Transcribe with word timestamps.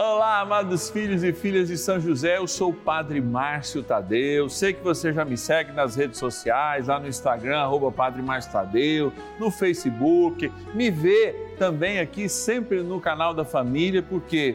Olá, 0.00 0.42
amados 0.42 0.88
filhos 0.90 1.24
e 1.24 1.32
filhas 1.32 1.66
de 1.66 1.76
São 1.76 1.98
José, 1.98 2.36
eu 2.36 2.46
sou 2.46 2.70
o 2.70 2.72
Padre 2.72 3.20
Márcio 3.20 3.82
Tadeu. 3.82 4.48
Sei 4.48 4.72
que 4.72 4.80
você 4.80 5.12
já 5.12 5.24
me 5.24 5.36
segue 5.36 5.72
nas 5.72 5.96
redes 5.96 6.20
sociais, 6.20 6.86
lá 6.86 7.00
no 7.00 7.08
Instagram, 7.08 7.58
arroba 7.58 7.90
Padre 7.90 8.22
Márcio 8.22 8.52
Tadeu, 8.52 9.12
no 9.40 9.50
Facebook, 9.50 10.52
me 10.72 10.88
vê 10.88 11.34
também 11.58 11.98
aqui 11.98 12.28
sempre 12.28 12.80
no 12.80 13.00
canal 13.00 13.34
da 13.34 13.44
família, 13.44 14.00
porque 14.00 14.54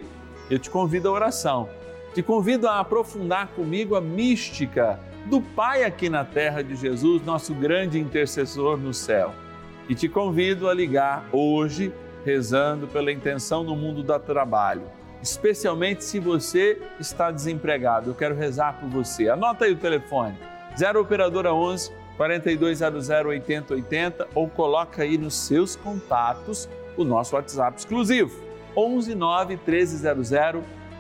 eu 0.50 0.58
te 0.58 0.70
convido 0.70 1.10
à 1.10 1.12
oração, 1.12 1.68
te 2.14 2.24
convido 2.24 2.66
a 2.66 2.80
aprofundar 2.80 3.48
comigo 3.50 3.98
a 3.98 4.02
mística 4.02 4.98
do 5.26 5.42
Pai 5.42 5.84
aqui 5.84 6.08
na 6.08 6.24
terra 6.24 6.62
de 6.62 6.74
Jesus, 6.74 7.22
nosso 7.26 7.54
grande 7.54 8.00
intercessor 8.00 8.78
no 8.78 8.94
céu. 8.94 9.34
E 9.90 9.94
te 9.94 10.08
convido 10.08 10.70
a 10.70 10.74
ligar 10.74 11.28
hoje, 11.34 11.92
rezando 12.24 12.88
pela 12.88 13.12
intenção 13.12 13.62
no 13.62 13.76
mundo 13.76 14.02
do 14.02 14.20
trabalho 14.20 15.03
especialmente 15.24 16.04
se 16.04 16.20
você 16.20 16.80
está 17.00 17.32
desempregado. 17.32 18.12
Eu 18.12 18.16
quero 18.16 18.36
rezar 18.36 18.74
por 18.74 18.90
você. 18.90 19.30
Anota 19.30 19.66
aí 19.66 19.72
o 19.72 19.78
telefone: 19.78 20.38
0 20.78 21.02
operadora 21.02 21.54
11 21.54 21.92
4200 22.18 23.10
8080 23.10 24.28
ou 24.36 24.48
coloca 24.48 25.02
aí 25.02 25.18
nos 25.18 25.34
seus 25.34 25.76
contatos 25.76 26.70
o 26.96 27.04
nosso 27.04 27.36
WhatsApp 27.36 27.80
exclusivo 27.80 28.44
11 28.76 29.16
9 29.16 29.60
1300 29.66 30.30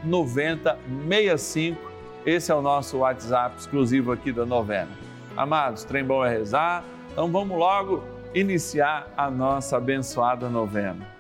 9065. 0.03 1.91
Esse 2.26 2.51
é 2.51 2.55
o 2.55 2.62
nosso 2.62 2.99
WhatsApp 2.99 3.59
exclusivo 3.59 4.12
aqui 4.12 4.31
da 4.31 4.45
novena. 4.45 4.90
Amados, 5.35 5.84
trem 5.84 6.03
bom 6.03 6.26
é 6.26 6.29
rezar. 6.29 6.84
Então 7.12 7.29
vamos 7.31 7.57
logo 7.57 8.03
iniciar 8.34 9.07
a 9.15 9.29
nossa 9.29 9.77
abençoada 9.77 10.49
novena. 10.49 11.12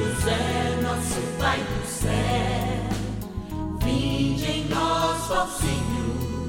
José, 0.00 0.80
nosso 0.82 1.20
Pai 1.38 1.58
do 1.58 1.86
céu, 1.86 2.88
vinde 3.84 4.50
em 4.50 4.64
nós, 4.68 5.30
ó 5.30 5.46
Senhor, 5.46 6.48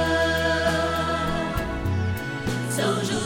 São 2.71 2.95
José, 3.05 3.26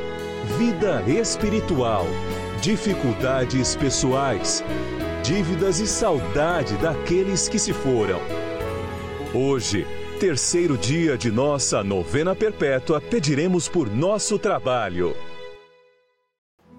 vida 0.57 1.01
espiritual, 1.07 2.05
dificuldades 2.61 3.75
pessoais, 3.75 4.63
dívidas 5.23 5.79
e 5.79 5.87
saudade 5.87 6.75
daqueles 6.77 7.47
que 7.47 7.57
se 7.57 7.71
foram. 7.71 8.19
Hoje, 9.33 9.87
terceiro 10.19 10.77
dia 10.77 11.17
de 11.17 11.31
nossa 11.31 11.83
novena 11.83 12.35
perpétua, 12.35 12.99
pediremos 12.99 13.69
por 13.69 13.89
nosso 13.89 14.37
trabalho. 14.37 15.15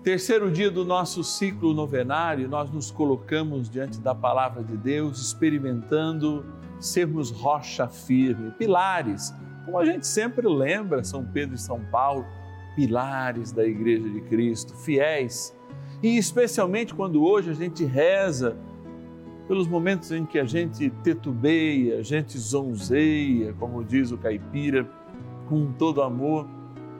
Terceiro 0.03 0.50
dia 0.50 0.71
do 0.71 0.84
nosso 0.84 1.25
ciclo 1.25 1.72
novenário, 1.72 2.49
nós 2.49 2.71
nos 2.71 2.91
colocamos 2.91 3.71
diante 3.71 4.00
da 4.00 4.15
palavra 4.15 4.62
de 4.62 4.77
Deus, 4.77 5.19
experimentando 5.21 6.44
sermos 6.78 7.31
rocha 7.31 7.88
firme, 7.88 8.50
pilares, 8.59 9.32
como 9.65 9.78
a 9.78 9.84
gente 9.84 10.06
sempre 10.06 10.47
lembra, 10.49 11.05
São 11.05 11.25
Pedro 11.25 11.55
e 11.55 11.59
São 11.59 11.81
Paulo, 11.84 12.27
pilares 12.75 13.53
da 13.53 13.65
Igreja 13.66 14.09
de 14.09 14.21
Cristo, 14.22 14.75
fiéis. 14.75 15.56
E 16.03 16.16
especialmente 16.16 16.94
quando 16.94 17.22
hoje 17.22 17.50
a 17.50 17.55
gente 17.55 17.84
reza 17.84 18.56
pelos 19.47 19.69
momentos 19.69 20.10
em 20.12 20.25
que 20.25 20.38
a 20.38 20.44
gente 20.44 20.91
tetubeia, 21.03 21.99
a 21.99 22.03
gente 22.03 22.38
zonzeia, 22.38 23.55
como 23.59 23.84
diz 23.84 24.11
o 24.11 24.19
caipira, 24.19 24.88
com 25.49 25.72
todo 25.72 26.03
amor, 26.03 26.49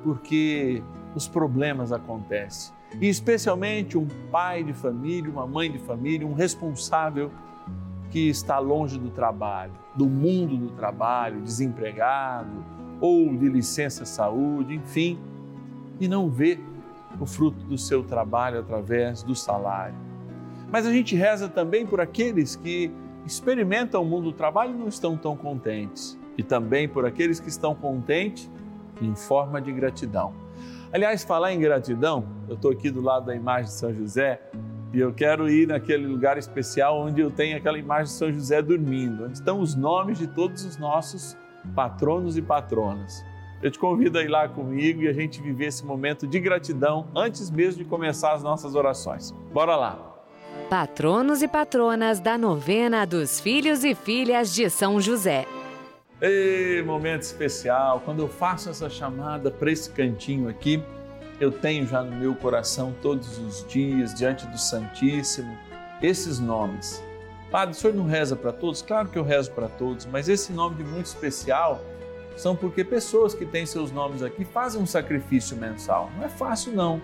porque 0.03 0.83
os 1.15 1.27
problemas 1.29 1.93
acontecem. 1.93 2.75
E 3.01 3.09
especialmente 3.09 3.97
um 3.97 4.07
pai 4.31 4.63
de 4.63 4.73
família, 4.73 5.31
uma 5.31 5.47
mãe 5.47 5.71
de 5.71 5.79
família, 5.79 6.27
um 6.27 6.35
responsável 6.35 7.31
que 8.11 8.29
está 8.29 8.59
longe 8.59 8.99
do 8.99 9.09
trabalho, 9.09 9.73
do 9.97 10.07
mundo 10.07 10.57
do 10.57 10.71
trabalho, 10.73 11.41
desempregado 11.41 12.63
ou 13.01 13.35
de 13.35 13.49
licença 13.49 14.05
saúde, 14.05 14.75
enfim, 14.75 15.19
e 16.05 16.09
não 16.09 16.29
vê 16.29 16.59
o 17.21 17.27
fruto 17.27 17.65
do 17.65 17.79
seu 17.79 18.03
trabalho 18.03 18.61
através 18.61 19.23
do 19.23 19.35
salário 19.35 20.13
mas 20.73 20.87
a 20.87 20.91
gente 20.91 21.15
reza 21.15 21.51
também 21.51 21.87
por 21.87 22.01
aqueles 22.01 22.57
que 22.57 22.91
experimentam 23.27 24.03
o 24.03 24.07
mundo 24.07 24.31
do 24.31 24.33
trabalho 24.33 24.75
e 24.75 24.79
não 24.79 24.89
estão 24.89 25.19
tão 25.19 25.37
contentes. 25.37 26.19
E 26.39 26.43
também 26.43 26.89
por 26.89 27.05
aqueles 27.05 27.39
que 27.39 27.51
estão 27.51 27.75
contentes 27.75 28.51
em 29.03 29.15
forma 29.15 29.61
de 29.61 29.71
gratidão. 29.71 30.33
Aliás, 30.91 31.25
falar 31.25 31.53
em 31.53 31.61
gratidão, 31.61 32.25
eu 32.49 32.55
estou 32.55 32.71
aqui 32.71 32.91
do 32.91 33.03
lado 33.03 33.27
da 33.27 33.37
imagem 33.37 33.67
de 33.67 33.73
São 33.73 33.93
José 33.93 34.41
e 34.95 34.99
eu 34.99 35.13
quero 35.13 35.51
ir 35.51 35.69
naquele 35.69 36.07
lugar 36.07 36.39
especial 36.39 37.03
onde 37.03 37.21
eu 37.21 37.31
tenho 37.31 37.59
aquela 37.59 37.79
imagem 37.79 38.05
de 38.05 38.13
São 38.13 38.33
José 38.33 38.63
dormindo, 38.63 39.25
onde 39.25 39.35
estão 39.35 39.61
os 39.61 39.75
nomes 39.75 40.19
de 40.19 40.27
todos 40.27 40.65
os 40.65 40.79
nossos 40.79 41.37
patronos 41.75 42.39
e 42.39 42.43
patronas. 42.43 43.23
Eu 43.63 43.71
te 43.71 43.79
convido 43.79 44.19
a 44.19 44.23
ir 44.23 44.29
lá 44.29 44.49
comigo 44.49 45.03
e 45.03 45.09
a 45.09 45.13
gente 45.13 45.41
viver 45.41 45.67
esse 45.67 45.87
momento 45.87 46.27
de 46.27 46.41
gratidão 46.41 47.07
antes 47.15 47.49
mesmo 47.49 47.85
de 47.85 47.89
começar 47.89 48.33
as 48.33 48.43
nossas 48.43 48.75
orações. 48.75 49.31
Bora 49.53 49.77
lá! 49.77 50.25
Patronos 50.69 51.43
e 51.43 51.49
patronas 51.49 52.19
da 52.19 52.37
novena 52.37 53.07
dos 53.07 53.39
filhos 53.39 53.85
e 53.85 53.95
filhas 53.95 54.53
de 54.53 54.69
São 54.69 55.01
José. 55.01 55.47
Ei, 56.21 56.83
momento 56.83 57.23
especial, 57.23 58.01
quando 58.05 58.21
eu 58.21 58.29
faço 58.29 58.69
essa 58.69 58.91
chamada 58.91 59.49
para 59.49 59.71
esse 59.71 59.91
cantinho 59.91 60.49
aqui, 60.49 60.83
eu 61.39 61.53
tenho 61.53 61.87
já 61.87 62.03
no 62.03 62.17
meu 62.17 62.35
coração 62.35 62.93
todos 63.01 63.39
os 63.39 63.65
dias, 63.69 64.13
diante 64.13 64.45
do 64.47 64.59
Santíssimo, 64.59 65.57
esses 66.03 66.41
nomes. 66.41 67.03
Padre, 67.49 67.77
o 67.77 67.79
senhor 67.79 67.95
não 67.95 68.07
reza 68.07 68.35
para 68.35 68.53
todos? 68.53 68.83
Claro 68.83 69.09
que 69.09 69.19
eu 69.19 69.23
rezo 69.23 69.53
para 69.53 69.69
todos, 69.69 70.05
mas 70.07 70.29
esse 70.29 70.53
nome 70.53 70.77
de 70.77 70.85
muito 70.85 71.07
especial 71.07 71.81
são 72.37 72.57
porque 72.57 72.85
pessoas 72.85 73.35
que 73.35 73.45
têm 73.45 73.67
seus 73.67 73.91
nomes 73.91 74.23
aqui 74.23 74.45
fazem 74.45 74.81
um 74.81 74.87
sacrifício 74.87 75.57
mensal. 75.57 76.11
Não 76.17 76.25
é 76.25 76.29
fácil, 76.29 76.73
não 76.73 77.01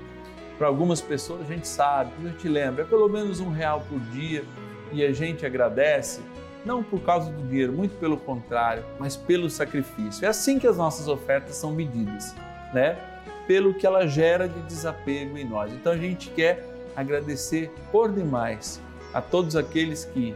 para 0.58 0.66
algumas 0.66 1.00
pessoas 1.00 1.42
a 1.42 1.44
gente 1.44 1.66
sabe, 1.66 2.10
a 2.19 2.28
gente 2.28 2.48
lembra, 2.48 2.82
é 2.82 2.84
pelo 2.86 3.08
menos 3.08 3.38
um 3.38 3.48
real 3.48 3.84
por 3.88 4.00
dia 4.10 4.44
e 4.92 5.04
a 5.04 5.12
gente 5.12 5.46
agradece, 5.46 6.20
não 6.64 6.82
por 6.82 7.00
causa 7.00 7.30
do 7.30 7.46
dinheiro, 7.46 7.72
muito 7.72 7.96
pelo 7.98 8.16
contrário, 8.16 8.84
mas 8.98 9.16
pelo 9.16 9.48
sacrifício. 9.48 10.25
É 10.25 10.28
assim 10.28 10.58
que 10.58 10.66
as 10.66 10.76
nossas 10.76 11.06
ofertas 11.06 11.54
são 11.54 11.70
medidas, 11.70 12.34
né? 12.74 12.98
Pelo 13.46 13.72
que 13.72 13.86
ela 13.86 14.06
gera 14.06 14.48
de 14.48 14.60
desapego 14.62 15.38
em 15.38 15.44
nós. 15.44 15.72
Então 15.72 15.92
a 15.92 15.96
gente 15.96 16.28
quer 16.31 16.66
agradecer 16.96 17.72
por 17.92 18.10
demais 18.10 18.82
a 19.14 19.22
todos 19.22 19.54
aqueles 19.54 20.04
que, 20.04 20.34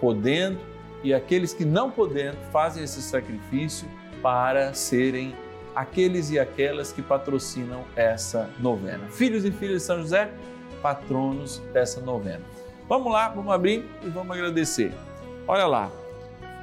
podendo 0.00 0.58
e 1.02 1.12
aqueles 1.12 1.52
que 1.52 1.64
não 1.64 1.90
podendo, 1.90 2.38
fazem 2.52 2.84
esse 2.84 3.02
sacrifício 3.02 3.88
para 4.24 4.72
serem 4.72 5.36
aqueles 5.76 6.30
e 6.30 6.38
aquelas 6.38 6.90
que 6.90 7.02
patrocinam 7.02 7.84
essa 7.94 8.48
novena. 8.58 9.06
Filhos 9.08 9.44
e 9.44 9.52
filhas 9.52 9.82
de 9.82 9.86
São 9.86 9.98
José, 9.98 10.30
patronos 10.80 11.58
dessa 11.74 12.00
novena. 12.00 12.40
Vamos 12.88 13.12
lá, 13.12 13.28
vamos 13.28 13.52
abrir 13.52 13.84
e 14.02 14.08
vamos 14.08 14.34
agradecer. 14.34 14.94
Olha 15.46 15.66
lá, 15.66 15.92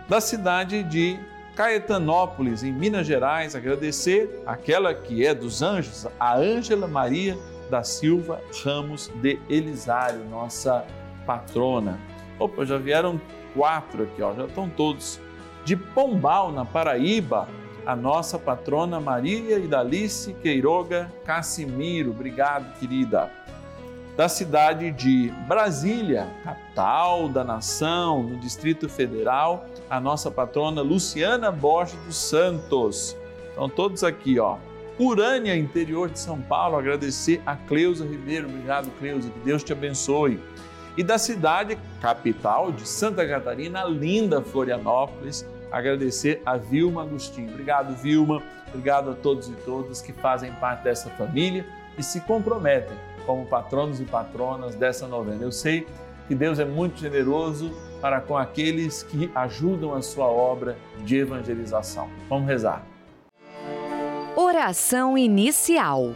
da 0.10 0.19
cidade 0.19 0.81
de 0.81 1.19
Caetanópolis, 1.56 2.63
em 2.63 2.74
Minas 2.74 3.06
Gerais, 3.06 3.56
agradecer 3.56 4.42
aquela 4.44 4.92
que 4.96 5.24
é 5.24 5.36
dos 5.36 5.62
anjos, 5.62 6.08
a 6.19 6.36
Ângela 6.36 6.88
Maria 6.88 7.38
da 7.69 7.84
Silva 7.84 8.42
Ramos 8.63 9.12
de 9.22 9.40
Elisário, 9.48 10.25
nossa 10.31 10.84
patrona. 11.28 12.00
Opa, 12.40 12.66
já 12.66 12.80
vieram 12.80 13.22
quatro 13.54 14.02
aqui, 14.02 14.19
ó, 14.24 14.34
já 14.34 14.46
estão 14.46 14.68
todos. 14.68 15.22
De 15.63 15.75
Pombal, 15.75 16.52
na 16.52 16.66
Paraíba, 16.66 17.48
a 17.86 17.96
nossa 17.96 18.38
patrona 18.40 19.00
Maria 19.00 19.58
Idalice 19.58 20.34
Queiroga 20.34 21.12
Cassimiro. 21.25 22.12
Obrigado, 22.12 22.78
querida. 22.80 23.31
Da 24.18 24.28
cidade 24.28 24.92
de 24.92 25.31
Brasília, 25.48 26.28
capital 26.44 27.30
da 27.30 27.44
nação, 27.44 28.24
no 28.24 28.38
Distrito 28.38 28.90
Federal, 28.90 29.66
a 29.90 30.00
nossa 30.00 30.30
patrona 30.30 30.81
Luciana 30.81 31.52
Borges 31.52 31.98
dos 32.06 32.18
Santos. 32.18 33.16
Estão 33.50 33.69
todos 33.69 34.04
aqui, 34.04 34.40
ó. 34.40 34.58
Urânia, 35.00 35.56
interior 35.56 36.10
de 36.10 36.19
São 36.19 36.40
Paulo, 36.40 36.78
agradecer 36.78 37.42
a 37.46 37.56
Cleusa 37.56 38.06
Ribeiro. 38.06 38.48
Obrigado, 38.48 38.92
Cleusa, 39.00 39.30
que 39.30 39.40
Deus 39.40 39.63
te 39.63 39.72
abençoe. 39.72 40.40
E 40.98 41.04
da 41.04 41.18
cidade 41.18 41.78
capital 42.02 42.72
de 42.72 42.88
Santa 42.88 43.26
Catarina, 43.28 43.84
linda 43.86 44.42
Florianópolis, 44.42 45.46
agradecer 45.72 46.42
a 46.46 46.58
Vilma 46.58 47.04
Agostinho. 47.04 47.50
Obrigado, 47.50 47.96
Vilma. 47.96 48.44
Obrigado 48.68 49.12
a 49.12 49.14
todos 49.14 49.48
e 49.48 49.54
todas 49.54 50.02
que 50.02 50.12
fazem 50.14 50.52
parte 50.54 50.84
dessa 50.84 51.10
família 51.12 51.66
e 51.98 52.04
se 52.04 52.22
comprometem 52.22 52.96
como 53.26 53.46
patronos 53.46 54.00
e 54.00 54.06
patronas 54.06 54.76
dessa 54.76 55.08
novena. 55.08 55.44
Eu 55.44 55.52
sei 55.52 55.88
que 56.28 56.36
Deus 56.36 56.60
é 56.60 56.66
muito 56.66 57.00
generoso 57.00 57.72
para 58.02 58.20
com 58.20 58.38
aqueles 58.38 59.04
que 59.04 59.32
ajudam 59.36 59.94
a 59.94 60.02
sua 60.02 60.26
obra 60.26 60.78
de 61.04 61.18
evangelização. 61.18 62.10
Vamos 62.28 62.48
rezar. 62.48 62.84
Oração 64.36 65.18
inicial. 65.18 66.16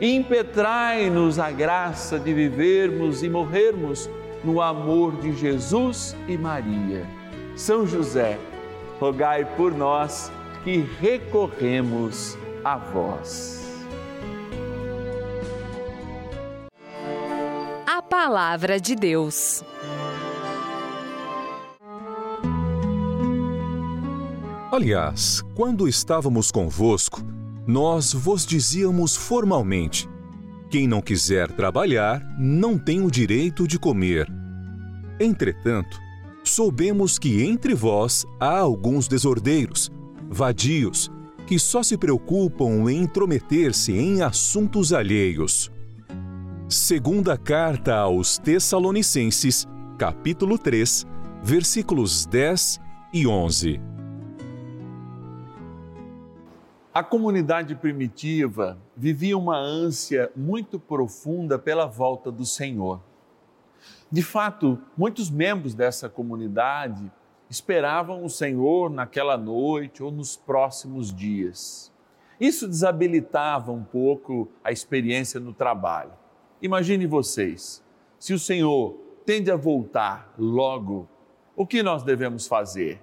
Impetrai-nos 0.00 1.38
a 1.38 1.50
graça 1.50 2.18
de 2.18 2.32
vivermos 2.32 3.22
e 3.22 3.28
morrermos 3.28 4.08
no 4.44 4.60
amor 4.60 5.16
de 5.16 5.34
Jesus 5.34 6.16
e 6.28 6.36
Maria. 6.36 7.06
São 7.56 7.86
José, 7.86 8.38
rogai 8.98 9.44
por 9.56 9.72
nós 9.74 10.30
que 10.64 10.78
recorremos 11.00 12.36
a 12.64 12.76
vós. 12.76 13.60
A 17.86 18.02
Palavra 18.02 18.80
de 18.80 18.94
Deus. 18.94 19.62
Aliás, 24.72 25.42
quando 25.56 25.88
estávamos 25.88 26.52
convosco, 26.52 27.20
nós 27.70 28.12
vos 28.12 28.44
dizíamos 28.44 29.14
formalmente 29.14 30.08
quem 30.70 30.86
não 30.86 31.00
quiser 31.00 31.50
trabalhar 31.50 32.24
não 32.38 32.78
tem 32.78 33.00
o 33.00 33.10
direito 33.10 33.66
de 33.66 33.76
comer. 33.76 34.28
Entretanto, 35.18 35.98
soubemos 36.44 37.18
que 37.18 37.42
entre 37.42 37.74
vós 37.74 38.24
há 38.38 38.58
alguns 38.58 39.08
desordeiros, 39.08 39.90
vadios, 40.28 41.10
que 41.44 41.58
só 41.58 41.82
se 41.82 41.96
preocupam 41.96 42.88
em 42.88 43.02
intrometer-se 43.02 43.92
em 43.92 44.22
assuntos 44.22 44.92
alheios. 44.92 45.72
Segunda 46.68 47.36
carta 47.36 47.96
aos 47.96 48.38
Tessalonicenses, 48.38 49.66
capítulo 49.98 50.56
3, 50.56 51.04
versículos 51.42 52.26
10 52.26 52.80
e 53.12 53.26
11. 53.26 53.89
A 56.92 57.04
comunidade 57.04 57.76
primitiva 57.76 58.76
vivia 58.96 59.38
uma 59.38 59.56
ânsia 59.56 60.28
muito 60.34 60.76
profunda 60.76 61.56
pela 61.56 61.86
volta 61.86 62.32
do 62.32 62.44
Senhor. 62.44 63.00
De 64.10 64.22
fato, 64.22 64.76
muitos 64.96 65.30
membros 65.30 65.72
dessa 65.72 66.08
comunidade 66.08 67.08
esperavam 67.48 68.24
o 68.24 68.28
Senhor 68.28 68.90
naquela 68.90 69.36
noite 69.36 70.02
ou 70.02 70.10
nos 70.10 70.36
próximos 70.36 71.14
dias. 71.14 71.92
Isso 72.40 72.66
desabilitava 72.66 73.70
um 73.70 73.84
pouco 73.84 74.48
a 74.64 74.72
experiência 74.72 75.38
no 75.38 75.52
trabalho. 75.52 76.10
Imagine 76.60 77.06
vocês, 77.06 77.84
se 78.18 78.34
o 78.34 78.38
Senhor 78.38 78.96
tende 79.24 79.48
a 79.48 79.56
voltar 79.56 80.34
logo, 80.36 81.08
o 81.54 81.64
que 81.64 81.84
nós 81.84 82.02
devemos 82.02 82.48
fazer? 82.48 83.00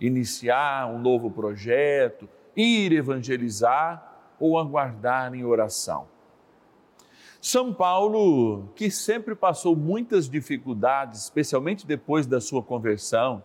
Iniciar 0.00 0.90
um 0.90 0.98
novo 0.98 1.30
projeto, 1.30 2.26
ir 2.60 2.92
evangelizar 2.92 4.18
ou 4.38 4.58
aguardar 4.58 5.34
em 5.34 5.44
oração. 5.44 6.06
São 7.40 7.72
Paulo, 7.72 8.68
que 8.76 8.90
sempre 8.90 9.34
passou 9.34 9.74
muitas 9.74 10.28
dificuldades, 10.28 11.22
especialmente 11.22 11.86
depois 11.86 12.26
da 12.26 12.40
sua 12.40 12.62
conversão, 12.62 13.42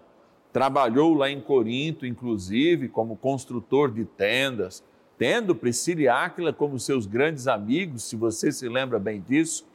trabalhou 0.51 1.13
lá 1.13 1.29
em 1.29 1.39
Corinto, 1.39 2.05
inclusive, 2.05 2.89
como 2.89 3.15
construtor 3.15 3.91
de 3.91 4.03
tendas, 4.03 4.83
tendo 5.17 5.55
Priscila 5.55 6.01
e 6.01 6.07
Áquila 6.07 6.51
como 6.51 6.79
seus 6.79 7.05
grandes 7.05 7.47
amigos, 7.47 8.03
se 8.03 8.17
você 8.17 8.51
se 8.51 8.67
lembra 8.67 8.99
bem 8.99 9.21
disso, 9.21 9.65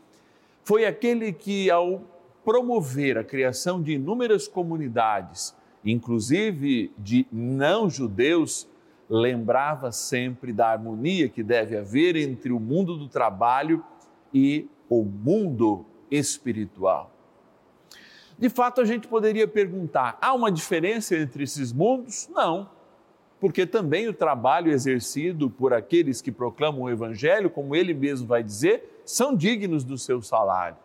foi 0.65 0.85
aquele 0.85 1.33
que, 1.33 1.71
ao 1.71 2.03
promover 2.45 3.17
a 3.17 3.25
criação 3.25 3.83
de 3.83 3.93
inúmeras 3.93 4.47
comunidades, 4.47 5.55
inclusive 5.85 6.93
de 6.99 7.27
não-judeus, 7.33 8.69
lembrava 9.11 9.91
sempre 9.91 10.53
da 10.53 10.69
harmonia 10.69 11.29
que 11.29 11.43
deve 11.43 11.77
haver 11.77 12.15
entre 12.15 12.53
o 12.53 12.61
mundo 12.61 12.97
do 12.97 13.09
trabalho 13.09 13.85
e 14.33 14.69
o 14.89 15.03
mundo 15.03 15.85
espiritual. 16.09 17.11
De 18.39 18.49
fato, 18.49 18.81
a 18.81 18.85
gente 18.85 19.09
poderia 19.09 19.49
perguntar: 19.49 20.17
há 20.23 20.33
uma 20.33 20.51
diferença 20.51 21.17
entre 21.17 21.43
esses 21.43 21.73
mundos? 21.73 22.29
Não, 22.33 22.71
porque 23.41 23.67
também 23.67 24.07
o 24.07 24.15
trabalho 24.15 24.71
exercido 24.71 25.51
por 25.51 25.75
aqueles 25.75 26.23
que 26.23 26.31
proclamam 26.31 26.83
o 26.83 26.91
Evangelho, 26.91 27.51
como 27.51 27.75
ele 27.75 27.93
mesmo 27.93 28.29
vai 28.29 28.45
dizer, 28.45 29.03
são 29.05 29.35
dignos 29.35 29.83
do 29.83 29.99
seu 29.99 30.23
salário. 30.23 30.77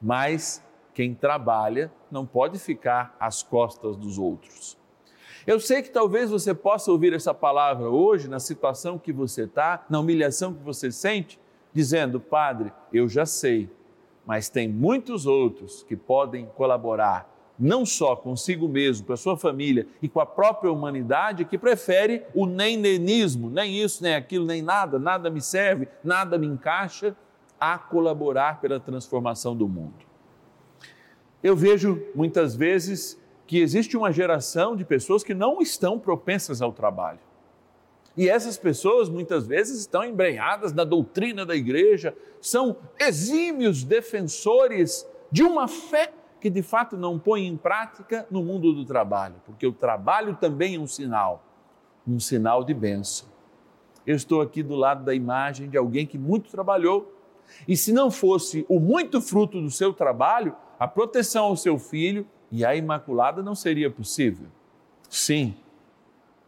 Mas 0.00 0.62
quem 0.92 1.12
trabalha 1.14 1.90
não 2.10 2.24
pode 2.24 2.58
ficar 2.58 3.16
às 3.18 3.42
costas 3.42 3.96
dos 3.96 4.16
outros. 4.16 4.78
Eu 5.46 5.60
sei 5.60 5.82
que 5.82 5.90
talvez 5.90 6.30
você 6.30 6.54
possa 6.54 6.90
ouvir 6.90 7.12
essa 7.12 7.34
palavra 7.34 7.90
hoje, 7.90 8.28
na 8.28 8.40
situação 8.40 8.98
que 8.98 9.12
você 9.12 9.42
está, 9.44 9.84
na 9.90 10.00
humilhação 10.00 10.54
que 10.54 10.62
você 10.62 10.90
sente, 10.90 11.38
dizendo: 11.72 12.18
Padre, 12.18 12.72
eu 12.90 13.06
já 13.08 13.26
sei, 13.26 13.68
mas 14.24 14.48
tem 14.48 14.68
muitos 14.68 15.26
outros 15.26 15.82
que 15.82 15.96
podem 15.96 16.46
colaborar, 16.56 17.28
não 17.58 17.84
só 17.84 18.16
consigo 18.16 18.66
mesmo, 18.66 19.06
com 19.06 19.12
a 19.12 19.18
sua 19.18 19.36
família 19.36 19.86
e 20.00 20.08
com 20.08 20.18
a 20.18 20.24
própria 20.24 20.72
humanidade, 20.72 21.44
que 21.44 21.58
prefere 21.58 22.22
o 22.34 22.46
nem 22.46 22.78
nenismo, 22.78 23.50
nem 23.50 23.82
isso, 23.82 24.02
nem 24.02 24.14
aquilo, 24.14 24.46
nem 24.46 24.62
nada, 24.62 24.98
nada 24.98 25.28
me 25.28 25.42
serve, 25.42 25.86
nada 26.02 26.38
me 26.38 26.46
encaixa, 26.46 27.14
a 27.60 27.78
colaborar 27.78 28.60
pela 28.60 28.80
transformação 28.80 29.54
do 29.54 29.68
mundo. 29.68 30.04
Eu 31.42 31.54
vejo 31.54 32.02
muitas 32.14 32.56
vezes 32.56 33.22
que 33.46 33.58
existe 33.58 33.96
uma 33.96 34.10
geração 34.10 34.74
de 34.74 34.84
pessoas 34.84 35.22
que 35.22 35.34
não 35.34 35.60
estão 35.60 35.98
propensas 35.98 36.62
ao 36.62 36.72
trabalho. 36.72 37.20
E 38.16 38.28
essas 38.28 38.56
pessoas 38.56 39.08
muitas 39.08 39.46
vezes 39.46 39.80
estão 39.80 40.04
embrenhadas 40.04 40.72
na 40.72 40.84
doutrina 40.84 41.44
da 41.44 41.56
igreja, 41.56 42.16
são 42.40 42.76
exímios 42.98 43.82
defensores 43.82 45.06
de 45.30 45.42
uma 45.42 45.66
fé 45.66 46.12
que 46.40 46.48
de 46.48 46.62
fato 46.62 46.96
não 46.96 47.18
põe 47.18 47.46
em 47.46 47.56
prática 47.56 48.26
no 48.30 48.42
mundo 48.42 48.72
do 48.72 48.84
trabalho, 48.84 49.34
porque 49.46 49.66
o 49.66 49.72
trabalho 49.72 50.36
também 50.36 50.76
é 50.76 50.78
um 50.78 50.86
sinal, 50.86 51.42
um 52.06 52.20
sinal 52.20 52.62
de 52.62 52.72
bênção. 52.72 53.26
Eu 54.06 54.14
estou 54.14 54.42
aqui 54.42 54.62
do 54.62 54.74
lado 54.74 55.02
da 55.02 55.14
imagem 55.14 55.68
de 55.68 55.76
alguém 55.76 56.06
que 56.06 56.18
muito 56.18 56.50
trabalhou, 56.50 57.12
e 57.66 57.76
se 57.76 57.92
não 57.92 58.10
fosse 58.10 58.64
o 58.68 58.78
muito 58.78 59.20
fruto 59.20 59.60
do 59.60 59.70
seu 59.70 59.92
trabalho, 59.92 60.54
a 60.78 60.86
proteção 60.86 61.46
ao 61.46 61.56
seu 61.56 61.78
filho 61.78 62.26
e 62.56 62.64
a 62.64 62.76
Imaculada 62.76 63.42
não 63.42 63.56
seria 63.56 63.90
possível. 63.90 64.46
Sim, 65.10 65.56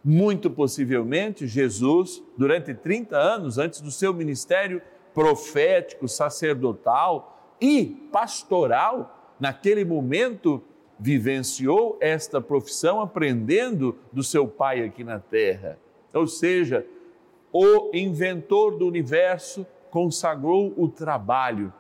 muito 0.04 0.48
possivelmente 0.48 1.48
Jesus, 1.48 2.22
durante 2.38 2.72
30 2.72 3.16
anos 3.16 3.58
antes 3.58 3.80
do 3.80 3.90
seu 3.90 4.14
ministério 4.14 4.80
profético, 5.12 6.06
sacerdotal 6.06 7.56
e 7.60 8.08
pastoral, 8.12 9.34
naquele 9.40 9.84
momento 9.84 10.62
vivenciou 10.96 11.98
esta 12.00 12.40
profissão 12.40 13.00
aprendendo 13.00 13.98
do 14.12 14.22
seu 14.22 14.46
pai 14.46 14.84
aqui 14.84 15.02
na 15.02 15.18
terra. 15.18 15.76
Ou 16.14 16.28
seja, 16.28 16.86
o 17.52 17.90
inventor 17.92 18.78
do 18.78 18.86
universo 18.86 19.66
consagrou 19.90 20.72
o 20.76 20.86
trabalho 20.86 21.72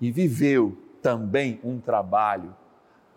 e 0.00 0.10
viveu 0.10 0.74
também 1.02 1.60
um 1.62 1.78
trabalho, 1.78 2.56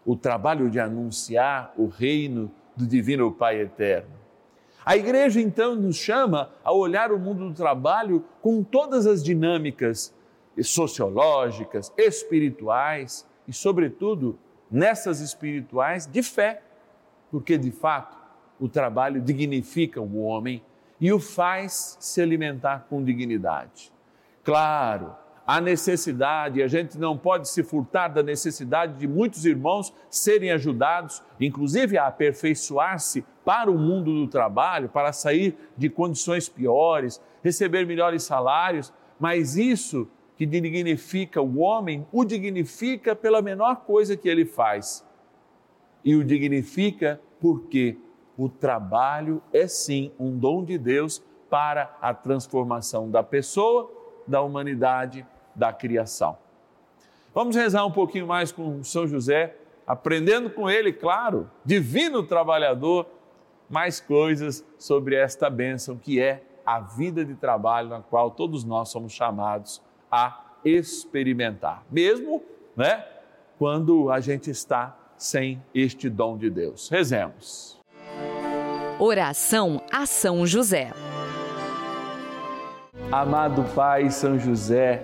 o 0.05 0.15
trabalho 0.15 0.69
de 0.69 0.79
anunciar 0.79 1.73
o 1.77 1.87
reino 1.87 2.51
do 2.75 2.87
Divino 2.87 3.31
Pai 3.31 3.61
Eterno. 3.61 4.21
A 4.83 4.97
igreja 4.97 5.39
então 5.39 5.75
nos 5.75 5.95
chama 5.95 6.49
a 6.63 6.73
olhar 6.73 7.11
o 7.11 7.19
mundo 7.19 7.49
do 7.49 7.53
trabalho 7.53 8.25
com 8.41 8.63
todas 8.63 9.05
as 9.05 9.23
dinâmicas 9.23 10.13
sociológicas, 10.63 11.93
espirituais 11.97 13.27
e, 13.47 13.53
sobretudo, 13.53 14.39
nessas 14.69 15.19
espirituais 15.19 16.07
de 16.07 16.23
fé, 16.23 16.63
porque 17.29 17.57
de 17.57 17.71
fato 17.71 18.17
o 18.59 18.67
trabalho 18.67 19.21
dignifica 19.21 20.01
o 20.01 20.21
homem 20.23 20.63
e 20.99 21.11
o 21.11 21.19
faz 21.19 21.97
se 21.99 22.21
alimentar 22.21 22.85
com 22.89 23.03
dignidade. 23.03 23.91
Claro, 24.43 25.15
a 25.51 25.59
necessidade, 25.59 26.63
a 26.63 26.67
gente 26.69 26.97
não 26.97 27.17
pode 27.17 27.49
se 27.49 27.61
furtar 27.61 28.07
da 28.07 28.23
necessidade 28.23 28.97
de 28.97 29.05
muitos 29.05 29.45
irmãos 29.45 29.93
serem 30.09 30.49
ajudados, 30.49 31.21
inclusive 31.41 31.97
a 31.97 32.07
aperfeiçoar-se 32.07 33.25
para 33.43 33.69
o 33.69 33.77
mundo 33.77 34.13
do 34.13 34.29
trabalho, 34.29 34.87
para 34.87 35.11
sair 35.11 35.57
de 35.75 35.89
condições 35.89 36.47
piores, 36.47 37.21
receber 37.43 37.85
melhores 37.85 38.23
salários, 38.23 38.93
mas 39.19 39.57
isso 39.57 40.07
que 40.37 40.45
dignifica 40.45 41.41
o 41.41 41.59
homem, 41.59 42.07
o 42.13 42.23
dignifica 42.23 43.13
pela 43.13 43.41
menor 43.41 43.81
coisa 43.81 44.15
que 44.15 44.29
ele 44.29 44.45
faz. 44.45 45.05
E 46.01 46.15
o 46.15 46.23
dignifica 46.23 47.19
porque 47.41 47.97
o 48.37 48.47
trabalho 48.47 49.43
é 49.51 49.67
sim 49.67 50.13
um 50.17 50.37
dom 50.37 50.63
de 50.63 50.77
Deus 50.77 51.21
para 51.49 51.93
a 52.01 52.13
transformação 52.13 53.11
da 53.11 53.21
pessoa 53.21 53.99
da 54.25 54.41
humanidade, 54.41 55.25
da 55.55 55.71
criação. 55.73 56.37
Vamos 57.33 57.55
rezar 57.55 57.85
um 57.85 57.91
pouquinho 57.91 58.27
mais 58.27 58.51
com 58.51 58.83
São 58.83 59.07
José, 59.07 59.55
aprendendo 59.87 60.49
com 60.49 60.69
ele, 60.69 60.91
claro, 60.91 61.49
divino 61.63 62.23
trabalhador, 62.23 63.05
mais 63.69 63.99
coisas 64.01 64.65
sobre 64.77 65.15
esta 65.15 65.49
bênção 65.49 65.97
que 65.97 66.19
é 66.19 66.43
a 66.65 66.79
vida 66.79 67.23
de 67.23 67.35
trabalho 67.35 67.89
na 67.89 68.01
qual 68.01 68.31
todos 68.31 68.63
nós 68.63 68.89
somos 68.89 69.13
chamados 69.13 69.81
a 70.11 70.57
experimentar, 70.63 71.83
mesmo, 71.89 72.43
né, 72.75 73.05
quando 73.57 74.11
a 74.11 74.19
gente 74.19 74.49
está 74.51 74.97
sem 75.17 75.61
este 75.73 76.09
dom 76.09 76.37
de 76.37 76.49
Deus. 76.49 76.89
Rezemos. 76.89 77.79
Oração 78.99 79.81
a 79.91 80.05
São 80.05 80.45
José. 80.45 80.91
Amado 83.11 83.63
Pai 83.73 84.09
São 84.09 84.37
José, 84.37 85.03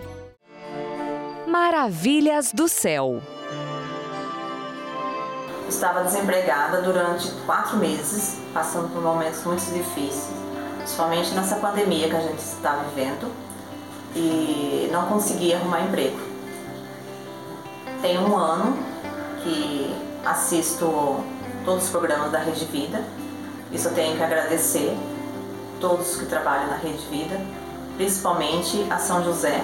Maravilhas 1.51 2.53
do 2.53 2.69
céu. 2.69 3.21
Estava 5.67 6.05
desempregada 6.05 6.81
durante 6.81 7.29
quatro 7.45 7.75
meses, 7.75 8.37
passando 8.53 8.87
por 8.93 9.01
momentos 9.01 9.43
muito 9.43 9.59
difíceis, 9.73 10.29
principalmente 10.77 11.33
nessa 11.33 11.57
pandemia 11.57 12.07
que 12.07 12.15
a 12.15 12.21
gente 12.21 12.39
está 12.39 12.77
vivendo, 12.77 13.29
e 14.15 14.87
não 14.93 15.07
conseguia 15.07 15.57
arrumar 15.57 15.81
emprego. 15.81 16.17
Tem 18.01 18.17
um 18.17 18.37
ano 18.37 18.77
que 19.43 19.93
assisto 20.23 21.21
todos 21.65 21.83
os 21.83 21.89
programas 21.89 22.31
da 22.31 22.39
Rede 22.39 22.63
Vida, 22.63 23.03
isso 23.73 23.89
eu 23.89 23.93
tenho 23.93 24.15
que 24.15 24.23
agradecer 24.23 24.97
todos 25.81 26.15
que 26.15 26.27
trabalham 26.27 26.67
na 26.67 26.77
Rede 26.77 27.05
Vida, 27.07 27.37
principalmente 27.97 28.87
a 28.89 28.97
São 28.97 29.21
José, 29.21 29.61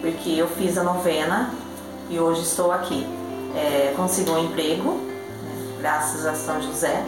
porque 0.00 0.30
eu 0.30 0.48
fiz 0.48 0.76
a 0.78 0.82
novena 0.82 1.50
e 2.10 2.18
hoje 2.18 2.42
estou 2.42 2.72
aqui. 2.72 3.06
É, 3.54 3.92
consegui 3.96 4.30
um 4.30 4.44
emprego, 4.44 4.92
né, 4.92 5.76
graças 5.78 6.26
a 6.26 6.34
São 6.34 6.60
José, 6.62 7.04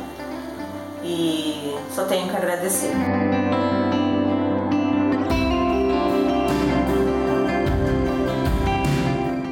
e 1.02 1.74
só 1.94 2.04
tenho 2.04 2.28
que 2.28 2.36
agradecer. 2.36 2.92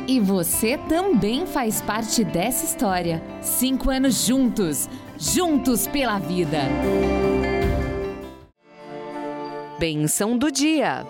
E 0.07 0.21
você 0.21 0.79
também 0.89 1.47
faz 1.47 1.81
parte 1.81 2.25
dessa 2.25 2.65
história. 2.65 3.23
Cinco 3.41 3.91
anos 3.91 4.27
juntos, 4.27 4.89
juntos 5.17 5.87
pela 5.87 6.19
vida. 6.19 6.59
Benção 9.79 10.37
do 10.37 10.51
dia. 10.51 11.07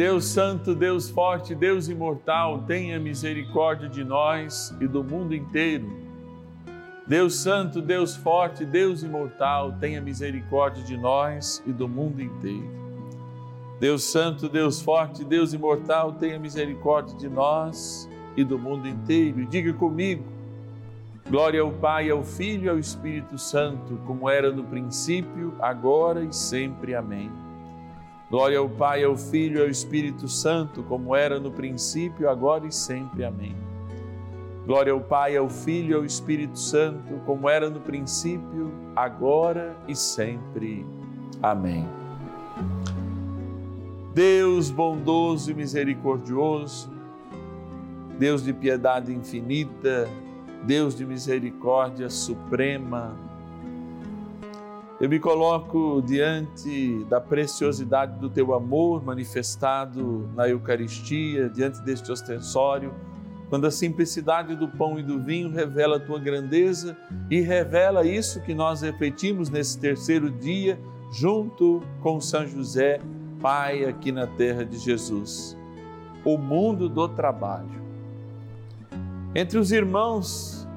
Deus 0.00 0.24
Santo, 0.24 0.74
Deus 0.74 1.10
Forte, 1.10 1.54
Deus 1.54 1.90
Imortal, 1.90 2.62
tenha 2.62 2.98
misericórdia 2.98 3.86
de 3.86 4.02
nós 4.02 4.74
e 4.80 4.88
do 4.88 5.04
mundo 5.04 5.34
inteiro. 5.34 5.92
Deus 7.06 7.34
Santo, 7.34 7.82
Deus 7.82 8.16
Forte, 8.16 8.64
Deus 8.64 9.02
Imortal, 9.02 9.72
tenha 9.78 10.00
misericórdia 10.00 10.82
de 10.82 10.96
nós 10.96 11.62
e 11.66 11.70
do 11.70 11.86
mundo 11.86 12.22
inteiro. 12.22 12.66
Deus 13.78 14.04
Santo, 14.04 14.48
Deus 14.48 14.80
Forte, 14.80 15.22
Deus 15.22 15.52
Imortal, 15.52 16.14
tenha 16.14 16.38
misericórdia 16.38 17.14
de 17.18 17.28
nós 17.28 18.08
e 18.34 18.42
do 18.42 18.58
mundo 18.58 18.88
inteiro. 18.88 19.40
E 19.40 19.44
diga 19.44 19.74
comigo: 19.74 20.24
glória 21.28 21.60
ao 21.60 21.72
Pai, 21.72 22.08
ao 22.08 22.24
Filho 22.24 22.64
e 22.64 22.68
ao 22.70 22.78
Espírito 22.78 23.36
Santo, 23.36 24.00
como 24.06 24.30
era 24.30 24.50
no 24.50 24.64
princípio, 24.64 25.54
agora 25.60 26.24
e 26.24 26.32
sempre. 26.32 26.94
Amém. 26.94 27.49
Glória 28.30 28.60
ao 28.60 28.68
Pai, 28.68 29.02
ao 29.02 29.16
Filho 29.16 29.58
e 29.58 29.62
ao 29.62 29.68
Espírito 29.68 30.28
Santo, 30.28 30.84
como 30.84 31.16
era 31.16 31.40
no 31.40 31.50
princípio, 31.50 32.30
agora 32.30 32.64
e 32.64 32.72
sempre. 32.72 33.24
Amém. 33.24 33.56
Glória 34.64 34.92
ao 34.92 35.00
Pai, 35.00 35.36
ao 35.36 35.48
Filho 35.48 35.90
e 35.90 35.94
ao 35.94 36.04
Espírito 36.04 36.56
Santo, 36.56 37.20
como 37.26 37.48
era 37.48 37.68
no 37.68 37.80
princípio, 37.80 38.72
agora 38.94 39.76
e 39.88 39.96
sempre. 39.96 40.86
Amém. 41.42 41.88
Deus 44.14 44.70
bondoso 44.70 45.50
e 45.50 45.54
misericordioso, 45.54 46.88
Deus 48.16 48.44
de 48.44 48.52
piedade 48.52 49.12
infinita, 49.12 50.08
Deus 50.62 50.94
de 50.94 51.04
misericórdia 51.04 52.08
suprema, 52.08 53.16
eu 55.00 55.08
me 55.08 55.18
coloco 55.18 56.02
diante 56.02 57.04
da 57.04 57.18
preciosidade 57.18 58.18
do 58.18 58.28
teu 58.28 58.52
amor 58.52 59.02
manifestado 59.02 60.28
na 60.36 60.46
Eucaristia, 60.46 61.48
diante 61.48 61.80
deste 61.80 62.12
ostensório, 62.12 62.92
quando 63.48 63.66
a 63.66 63.70
simplicidade 63.70 64.54
do 64.54 64.68
pão 64.68 64.98
e 64.98 65.02
do 65.02 65.18
vinho 65.18 65.50
revela 65.50 65.96
a 65.96 66.00
tua 66.00 66.20
grandeza 66.20 66.94
e 67.30 67.40
revela 67.40 68.06
isso 68.06 68.42
que 68.42 68.52
nós 68.52 68.82
refletimos 68.82 69.48
nesse 69.48 69.78
terceiro 69.78 70.30
dia, 70.30 70.78
junto 71.10 71.82
com 72.02 72.20
São 72.20 72.46
José, 72.46 73.00
Pai 73.40 73.86
aqui 73.86 74.12
na 74.12 74.26
terra 74.26 74.66
de 74.66 74.76
Jesus. 74.76 75.56
O 76.26 76.36
mundo 76.36 76.90
do 76.90 77.08
trabalho. 77.08 77.80
Entre 79.34 79.58
os 79.58 79.72
irmãos 79.72 80.68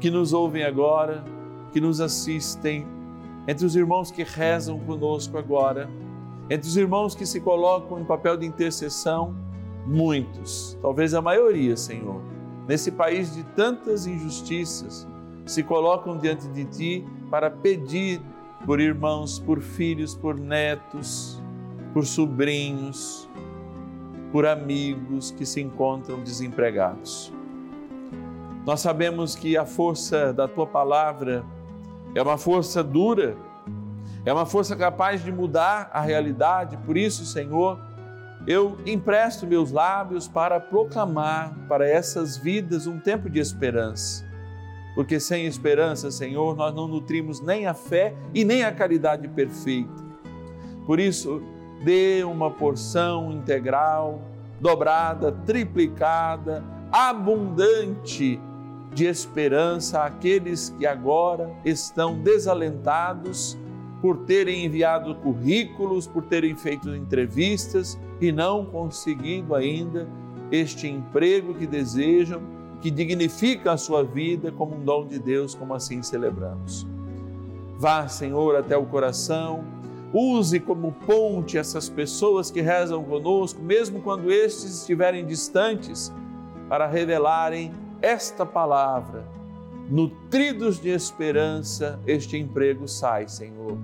que 0.00 0.10
nos 0.10 0.32
ouvem 0.32 0.64
agora, 0.64 1.24
que 1.72 1.80
nos 1.80 2.00
assistem, 2.00 2.97
entre 3.48 3.64
os 3.64 3.74
irmãos 3.74 4.10
que 4.10 4.22
rezam 4.22 4.78
conosco 4.80 5.38
agora, 5.38 5.88
entre 6.50 6.68
os 6.68 6.76
irmãos 6.76 7.14
que 7.14 7.24
se 7.24 7.40
colocam 7.40 7.98
em 7.98 8.04
papel 8.04 8.36
de 8.36 8.44
intercessão, 8.44 9.34
muitos, 9.86 10.76
talvez 10.82 11.14
a 11.14 11.22
maioria, 11.22 11.74
Senhor, 11.74 12.20
nesse 12.68 12.92
país 12.92 13.34
de 13.34 13.42
tantas 13.42 14.06
injustiças, 14.06 15.08
se 15.46 15.62
colocam 15.62 16.18
diante 16.18 16.46
de 16.48 16.66
Ti 16.66 17.06
para 17.30 17.50
pedir 17.50 18.20
por 18.66 18.80
irmãos, 18.80 19.38
por 19.38 19.62
filhos, 19.62 20.14
por 20.14 20.38
netos, 20.38 21.42
por 21.94 22.04
sobrinhos, 22.04 23.26
por 24.30 24.44
amigos 24.44 25.30
que 25.30 25.46
se 25.46 25.62
encontram 25.62 26.20
desempregados. 26.20 27.32
Nós 28.66 28.80
sabemos 28.80 29.34
que 29.34 29.56
a 29.56 29.64
força 29.64 30.34
da 30.34 30.46
Tua 30.46 30.66
palavra 30.66 31.42
é 32.14 32.22
uma 32.22 32.38
força 32.38 32.82
dura, 32.82 33.36
é 34.24 34.32
uma 34.32 34.46
força 34.46 34.74
capaz 34.76 35.22
de 35.24 35.32
mudar 35.32 35.90
a 35.92 36.00
realidade. 36.00 36.76
Por 36.78 36.96
isso, 36.96 37.24
Senhor, 37.24 37.78
eu 38.46 38.78
empresto 38.86 39.46
meus 39.46 39.70
lábios 39.70 40.26
para 40.26 40.58
proclamar 40.58 41.54
para 41.68 41.88
essas 41.88 42.36
vidas 42.36 42.86
um 42.86 42.98
tempo 42.98 43.28
de 43.28 43.38
esperança. 43.38 44.26
Porque 44.94 45.20
sem 45.20 45.46
esperança, 45.46 46.10
Senhor, 46.10 46.56
nós 46.56 46.74
não 46.74 46.88
nutrimos 46.88 47.40
nem 47.40 47.66
a 47.66 47.74
fé 47.74 48.14
e 48.34 48.44
nem 48.44 48.64
a 48.64 48.72
caridade 48.72 49.28
perfeita. 49.28 50.02
Por 50.86 50.98
isso, 50.98 51.42
dê 51.84 52.24
uma 52.24 52.50
porção 52.50 53.30
integral, 53.30 54.20
dobrada, 54.60 55.30
triplicada, 55.30 56.64
abundante 56.90 58.40
de 58.98 59.06
esperança 59.06 60.02
àqueles 60.02 60.70
que 60.70 60.84
agora 60.84 61.54
estão 61.64 62.18
desalentados 62.18 63.56
por 64.02 64.24
terem 64.24 64.64
enviado 64.64 65.14
currículos, 65.14 66.04
por 66.04 66.24
terem 66.24 66.56
feito 66.56 66.92
entrevistas 66.92 67.96
e 68.20 68.32
não 68.32 68.64
conseguido 68.64 69.54
ainda 69.54 70.08
este 70.50 70.88
emprego 70.88 71.54
que 71.54 71.64
desejam, 71.64 72.42
que 72.80 72.90
dignifica 72.90 73.70
a 73.70 73.76
sua 73.76 74.02
vida 74.02 74.50
como 74.50 74.74
um 74.74 74.84
dom 74.84 75.06
de 75.06 75.20
Deus, 75.20 75.54
como 75.54 75.74
assim 75.74 76.02
celebramos. 76.02 76.84
Vá, 77.76 78.08
Senhor, 78.08 78.56
até 78.56 78.76
o 78.76 78.84
coração, 78.84 79.62
use 80.12 80.58
como 80.58 80.90
ponte 80.90 81.56
essas 81.56 81.88
pessoas 81.88 82.50
que 82.50 82.60
rezam 82.60 83.04
conosco, 83.04 83.62
mesmo 83.62 84.00
quando 84.00 84.32
estes 84.32 84.80
estiverem 84.80 85.24
distantes, 85.24 86.12
para 86.68 86.88
revelarem 86.88 87.70
esta 88.00 88.46
palavra, 88.46 89.24
nutridos 89.88 90.80
de 90.80 90.90
esperança, 90.90 91.98
este 92.06 92.36
emprego 92.36 92.86
sai, 92.86 93.28
Senhor. 93.28 93.78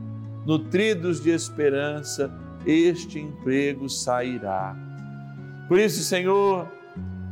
Nutridos 0.44 1.22
de 1.22 1.30
esperança, 1.30 2.32
este 2.66 3.18
emprego 3.18 3.88
sairá. 3.88 4.76
Por 5.68 5.78
isso, 5.78 6.02
Senhor, 6.02 6.68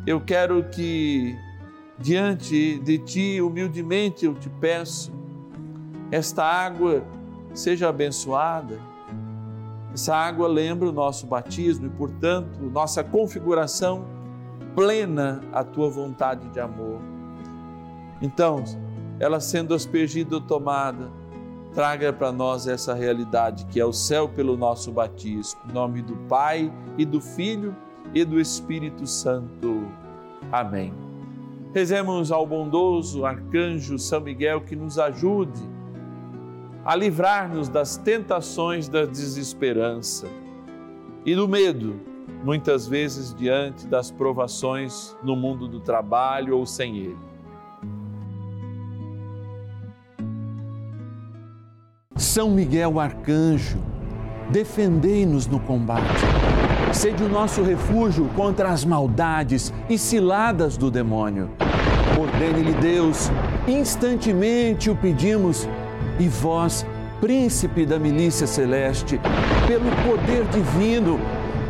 eu 0.07 0.21
quero 0.21 0.65
que 0.71 1.37
diante 1.99 2.79
de 2.79 2.99
Ti, 2.99 3.41
humildemente 3.41 4.25
eu 4.25 4.35
te 4.35 4.49
peço, 4.49 5.13
esta 6.11 6.45
água 6.45 7.05
seja 7.55 7.89
abençoada. 7.89 8.79
Essa 9.95 10.17
água 10.17 10.49
lembra 10.49 10.89
o 10.89 10.93
nosso 10.93 11.27
batismo 11.27 11.87
e, 11.87 11.91
portanto, 11.91 12.59
nossa 12.63 13.05
configuração 13.05 14.07
plena 14.75 15.41
a 15.53 15.63
tua 15.63 15.89
vontade 15.89 16.49
de 16.49 16.61
amor. 16.61 17.01
Então, 18.21 18.65
ela 19.19 19.41
sendo 19.41 19.75
aspergida 19.75 20.37
ou 20.37 20.41
tomada, 20.41 21.11
traga 21.75 22.13
para 22.13 22.31
nós 22.31 22.67
essa 22.67 22.95
realidade 22.95 23.67
que 23.67 23.81
é 23.81 23.85
o 23.85 23.93
céu 23.93 24.29
pelo 24.29 24.57
nosso 24.57 24.93
batismo. 24.93 25.61
Em 25.69 25.73
nome 25.73 26.03
do 26.03 26.17
Pai 26.29 26.73
e 26.99 27.05
do 27.05 27.21
Filho 27.21 27.75
e 28.15 28.25
do 28.25 28.41
Espírito 28.41 29.07
Santo. 29.07 29.87
Amém. 30.51 30.93
Rezemos 31.75 32.31
ao 32.31 32.47
bondoso 32.47 33.25
arcanjo 33.25 33.99
São 33.99 34.21
Miguel 34.21 34.61
que 34.61 34.77
nos 34.77 34.99
ajude 34.99 35.63
a 36.85 36.95
livrar-nos 36.95 37.69
das 37.69 37.97
tentações 37.97 38.89
da 38.89 39.07
desesperança 39.07 40.27
e 41.25 41.35
do 41.35 41.49
medo, 41.49 42.12
muitas 42.45 42.87
vezes 42.87 43.35
diante 43.35 43.87
das 43.87 44.11
provações 44.11 45.17
no 45.23 45.37
mundo 45.37 45.69
do 45.69 45.81
trabalho 45.81 46.57
ou 46.57 46.67
sem 46.67 46.97
ele. 46.97 47.33
São 52.17 52.51
Miguel 52.51 52.99
Arcanjo, 52.99 53.79
defendei-nos 54.51 55.47
no 55.47 55.61
combate. 55.61 56.25
Sede 56.93 57.23
o 57.25 57.29
nosso 57.29 57.63
refúgio 57.63 58.29
contra 58.37 58.69
as 58.69 58.85
maldades 58.85 59.73
e 59.89 59.97
ciladas 59.97 60.77
do 60.77 60.91
demônio. 60.91 61.51
Ordene-lhe 62.21 62.75
Deus, 62.75 63.31
instantemente 63.67 64.91
o 64.91 64.97
pedimos, 64.97 65.67
e 66.19 66.29
vós, 66.29 66.87
príncipe 67.21 67.87
da 67.87 67.99
milícia 67.99 68.47
celeste, 68.47 69.19
pelo 69.67 69.91
poder 70.07 70.45
divino, 70.49 71.19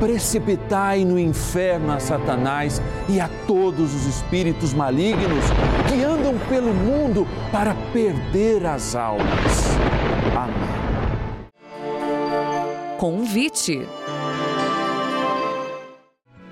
precipitai 0.02 1.04
no 1.04 1.16
inferno 1.16 1.92
a 1.92 2.00
Satanás 2.00 2.82
e 3.08 3.20
a 3.20 3.30
todos 3.46 3.94
os 3.94 4.04
espíritos 4.04 4.74
malignos 4.74 5.44
que 5.88 6.02
andam 6.02 6.36
pelo 6.48 6.74
mundo 6.74 7.24
para 7.52 7.72
perder 7.92 8.66
as 8.66 8.96
almas. 8.96 9.78
Amém. 10.36 10.72
Convite. 12.98 13.86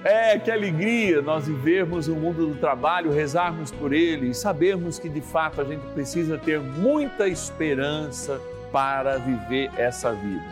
É, 0.04 0.38
que 0.38 0.48
alegria 0.48 1.20
nós 1.20 1.48
vivermos 1.48 2.06
o 2.06 2.14
mundo 2.14 2.46
do 2.46 2.54
trabalho, 2.54 3.10
rezarmos 3.10 3.72
por 3.72 3.92
ele 3.92 4.28
e 4.28 4.34
sabermos 4.34 5.00
que 5.00 5.08
de 5.08 5.20
fato 5.20 5.60
a 5.60 5.64
gente 5.64 5.84
precisa 5.92 6.38
ter 6.38 6.60
muita 6.60 7.26
esperança 7.26 8.40
para 8.70 9.18
viver 9.18 9.72
essa 9.76 10.12
vida. 10.12 10.46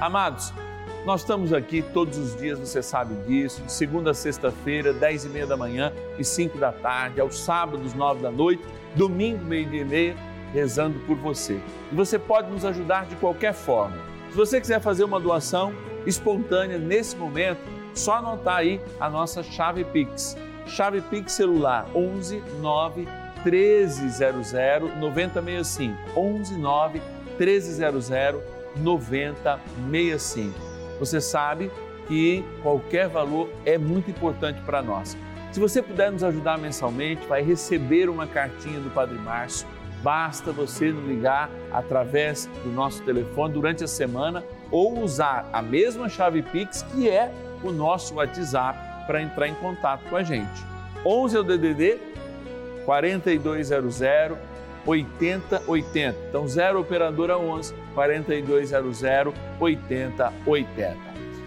Amados, 0.00 0.52
nós 1.04 1.20
estamos 1.20 1.52
aqui 1.52 1.82
todos 1.82 2.16
os 2.16 2.34
dias, 2.34 2.58
você 2.58 2.82
sabe 2.82 3.14
disso, 3.26 3.62
de 3.62 3.70
segunda 3.70 4.12
a 4.12 4.14
sexta-feira, 4.14 4.90
dez 4.92 5.24
e 5.24 5.28
meia 5.28 5.46
da 5.46 5.56
manhã 5.56 5.92
e 6.18 6.24
cinco 6.24 6.56
da 6.56 6.72
tarde, 6.72 7.20
aos 7.20 7.38
sábados, 7.38 7.92
nove 7.92 8.22
da 8.22 8.30
noite, 8.30 8.62
domingo, 8.96 9.44
meio-dia 9.44 9.82
e 9.82 9.84
meia, 9.84 10.16
rezando 10.52 10.98
por 11.00 11.16
você. 11.16 11.60
E 11.92 11.94
você 11.94 12.18
pode 12.18 12.50
nos 12.50 12.64
ajudar 12.64 13.04
de 13.04 13.16
qualquer 13.16 13.52
forma. 13.52 13.98
Se 14.30 14.36
você 14.36 14.58
quiser 14.58 14.80
fazer 14.80 15.04
uma 15.04 15.20
doação 15.20 15.74
espontânea 16.06 16.78
nesse 16.78 17.14
momento, 17.16 17.60
só 17.92 18.14
anotar 18.14 18.56
aí 18.56 18.80
a 18.98 19.10
nossa 19.10 19.42
chave 19.42 19.84
Pix. 19.84 20.36
Chave 20.66 21.02
Pix 21.02 21.32
celular 21.32 21.86
11 21.94 22.42
9 22.62 23.06
1300 23.44 24.52
9065. 24.98 26.18
11 26.18 26.56
9 26.56 27.02
1300 27.38 28.08
9065. 28.76 30.73
Você 30.98 31.20
sabe 31.20 31.70
que 32.06 32.44
qualquer 32.62 33.08
valor 33.08 33.48
é 33.64 33.78
muito 33.78 34.10
importante 34.10 34.60
para 34.62 34.82
nós. 34.82 35.16
Se 35.52 35.60
você 35.60 35.80
puder 35.80 36.10
nos 36.10 36.24
ajudar 36.24 36.58
mensalmente, 36.58 37.26
vai 37.26 37.42
receber 37.42 38.08
uma 38.08 38.26
cartinha 38.26 38.80
do 38.80 38.90
Padre 38.90 39.16
Márcio. 39.18 39.66
Basta 40.02 40.52
você 40.52 40.90
nos 40.90 41.06
ligar 41.06 41.50
através 41.72 42.46
do 42.62 42.70
nosso 42.70 43.02
telefone 43.04 43.54
durante 43.54 43.84
a 43.84 43.86
semana 43.86 44.44
ou 44.70 45.00
usar 45.00 45.48
a 45.52 45.62
mesma 45.62 46.08
chave 46.08 46.42
Pix 46.42 46.82
que 46.82 47.08
é 47.08 47.32
o 47.62 47.70
nosso 47.70 48.16
WhatsApp 48.16 49.06
para 49.06 49.22
entrar 49.22 49.48
em 49.48 49.54
contato 49.54 50.02
com 50.10 50.16
a 50.16 50.22
gente. 50.22 50.62
11 51.06 51.36
é 51.36 51.40
o 51.40 51.44
DDD 51.44 51.98
4200 52.84 54.02
8080. 54.86 56.16
Então 56.28 56.46
0 56.46 56.80
operadora 56.80 57.38
11 57.38 57.74
4200 57.94 59.02
8080. 59.60 60.96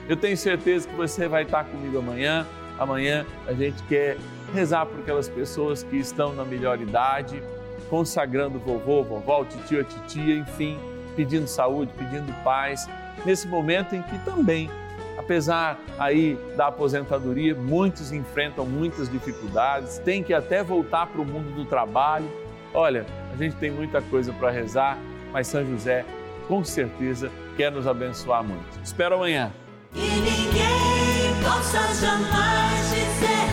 Eu 0.09 0.15
tenho 0.15 0.37
certeza 0.37 0.87
que 0.87 0.95
você 0.95 1.27
vai 1.27 1.43
estar 1.43 1.65
comigo 1.65 1.99
amanhã. 1.99 2.45
Amanhã 2.79 3.25
a 3.47 3.53
gente 3.53 3.81
quer 3.83 4.17
rezar 4.53 4.85
por 4.85 4.99
aquelas 4.99 5.27
pessoas 5.27 5.83
que 5.83 5.97
estão 5.97 6.33
na 6.33 6.45
melhor 6.45 6.79
idade, 6.79 7.41
consagrando 7.89 8.59
vovô, 8.59 9.03
vovó, 9.03 9.43
tio, 9.67 9.83
titia, 9.83 10.35
enfim, 10.35 10.79
pedindo 11.15 11.47
saúde, 11.47 11.91
pedindo 11.97 12.31
paz, 12.43 12.87
nesse 13.25 13.47
momento 13.47 13.95
em 13.95 14.01
que 14.01 14.17
também, 14.19 14.69
apesar 15.17 15.77
aí 15.97 16.37
da 16.55 16.67
aposentadoria, 16.67 17.55
muitos 17.55 18.11
enfrentam 18.11 18.65
muitas 18.65 19.09
dificuldades, 19.09 19.97
têm 19.99 20.23
que 20.23 20.33
até 20.33 20.63
voltar 20.63 21.07
para 21.07 21.21
o 21.21 21.25
mundo 21.25 21.53
do 21.53 21.65
trabalho. 21.65 22.29
Olha, 22.77 23.07
a 23.33 23.35
gente 23.35 23.55
tem 23.55 23.71
muita 23.71 24.03
coisa 24.03 24.31
para 24.31 24.51
rezar, 24.51 24.99
mas 25.33 25.47
São 25.47 25.65
José 25.65 26.05
com 26.47 26.63
certeza 26.63 27.31
quer 27.55 27.71
nos 27.71 27.87
abençoar 27.87 28.43
muito. 28.43 28.79
Espero 28.83 29.15
amanhã. 29.15 29.51
E 29.95 29.99
ninguém 29.99 31.43
possa 31.43 31.79
jamais 31.95 32.89
dizer 32.91 33.46